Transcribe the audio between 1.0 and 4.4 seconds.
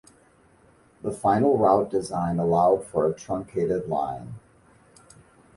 The final route design allowed for a truncated line.